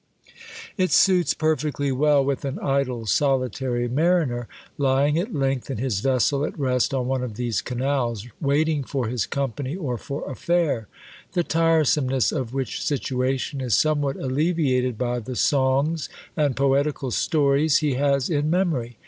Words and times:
It 0.77 0.89
suits 0.91 1.35
perfectly 1.35 1.91
well 1.91 2.25
with 2.25 2.43
an 2.43 2.57
idle 2.57 3.05
solitary 3.05 3.87
mariner, 3.87 4.47
lying 4.79 5.19
at 5.19 5.35
length 5.35 5.69
in 5.69 5.77
his 5.77 5.99
vessel 5.99 6.43
at 6.43 6.57
rest 6.57 6.91
on 6.91 7.05
one 7.05 7.21
of 7.21 7.35
these 7.35 7.61
canals, 7.61 8.25
waiting 8.39 8.83
for 8.83 9.07
his 9.07 9.27
company 9.27 9.75
or 9.75 9.99
for 9.99 10.27
a 10.27 10.33
fare; 10.35 10.87
the 11.33 11.43
tiresomeness 11.43 12.31
of 12.31 12.51
which 12.51 12.81
situation 12.83 13.61
is 13.61 13.75
somewhat 13.75 14.15
alleviated 14.15 14.97
by 14.97 15.19
the 15.19 15.35
songs 15.35 16.09
and 16.35 16.55
poetical 16.57 17.11
stories 17.11 17.77
he 17.77 17.93
has 17.93 18.27
in 18.27 18.49
memory. 18.49 18.97